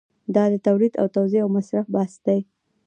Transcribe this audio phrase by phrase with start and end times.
[0.35, 2.39] دا د تولید او توزیع او مصرف بحث دی.